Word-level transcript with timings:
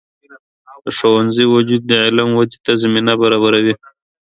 د 0.83 0.87
ښوونځي 0.97 1.45
وجود 1.53 1.81
د 1.87 1.93
علم 2.05 2.29
ودې 2.37 2.57
ته 2.65 2.71
زمینه 2.83 3.13
برابروي. 3.21 3.73